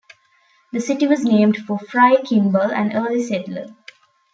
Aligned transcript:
The 0.71 0.79
city 0.81 1.05
was 1.05 1.23
named 1.23 1.57
for 1.57 1.77
Frye 1.77 2.23
Kimball, 2.23 2.71
an 2.71 2.95
early 2.97 3.21
settler. 3.21 3.75